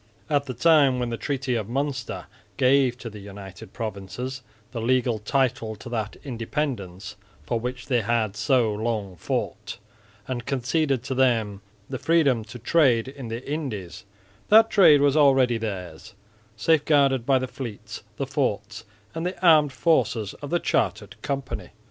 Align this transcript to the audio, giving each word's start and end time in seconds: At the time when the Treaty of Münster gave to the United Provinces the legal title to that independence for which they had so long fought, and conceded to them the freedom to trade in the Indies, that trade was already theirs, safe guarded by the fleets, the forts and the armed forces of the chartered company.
At 0.31 0.47
the 0.47 0.55
time 0.55 0.97
when 0.97 1.11
the 1.11 1.15
Treaty 1.15 1.53
of 1.53 1.67
Münster 1.67 2.25
gave 2.57 2.97
to 2.97 3.07
the 3.07 3.19
United 3.19 3.71
Provinces 3.71 4.41
the 4.71 4.81
legal 4.81 5.19
title 5.19 5.75
to 5.75 5.89
that 5.89 6.15
independence 6.23 7.17
for 7.43 7.59
which 7.59 7.85
they 7.85 8.01
had 8.01 8.35
so 8.35 8.73
long 8.73 9.15
fought, 9.15 9.77
and 10.27 10.47
conceded 10.47 11.03
to 11.03 11.13
them 11.13 11.61
the 11.87 11.99
freedom 11.99 12.43
to 12.45 12.57
trade 12.57 13.09
in 13.09 13.27
the 13.27 13.47
Indies, 13.47 14.03
that 14.49 14.71
trade 14.71 15.01
was 15.01 15.15
already 15.15 15.59
theirs, 15.59 16.15
safe 16.57 16.83
guarded 16.85 17.23
by 17.23 17.37
the 17.37 17.47
fleets, 17.47 18.01
the 18.17 18.25
forts 18.25 18.85
and 19.13 19.23
the 19.23 19.39
armed 19.45 19.71
forces 19.71 20.33
of 20.41 20.49
the 20.49 20.57
chartered 20.59 21.15
company. 21.21 21.69